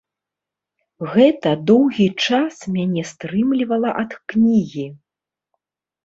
[1.15, 4.87] Гэта доўгі час мяне стрымлівала ад кнігі.